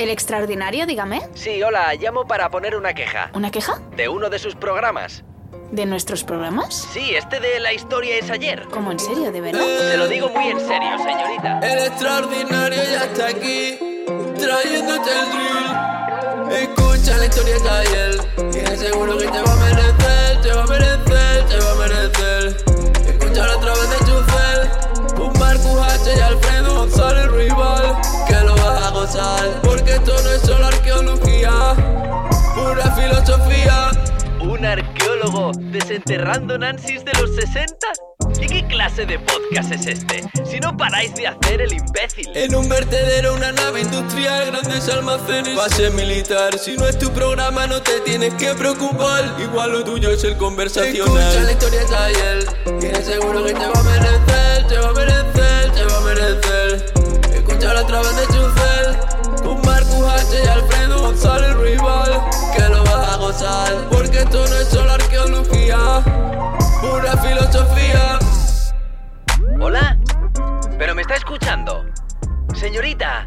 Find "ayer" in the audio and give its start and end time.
8.30-8.66, 17.70-18.20, 51.96-52.46